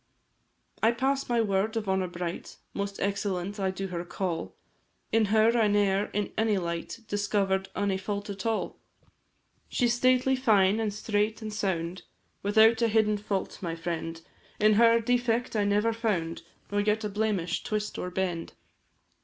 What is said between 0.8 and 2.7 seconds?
I pass my word of honour bright